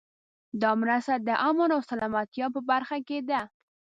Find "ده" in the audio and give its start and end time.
3.29-3.41